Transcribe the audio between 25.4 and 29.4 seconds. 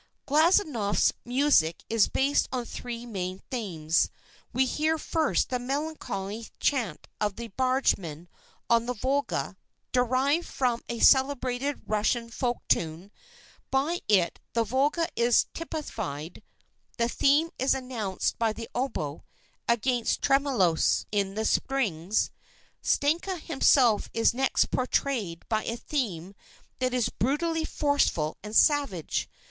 by a theme that is brutally forceful and savage.